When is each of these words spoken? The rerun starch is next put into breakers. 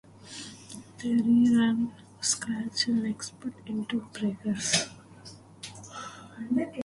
The 0.97 1.09
rerun 1.09 1.91
starch 2.21 2.87
is 2.87 2.87
next 2.87 3.39
put 3.39 3.53
into 3.67 3.99
breakers. 4.11 4.87